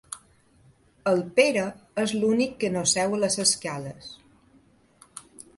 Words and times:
El 1.11 1.19
Pere 1.41 1.65
és 2.05 2.15
l'únic 2.23 2.57
que 2.65 2.71
no 2.79 2.83
seu 2.95 3.13
a 3.19 3.23
les 3.25 3.39
escales. 3.47 4.11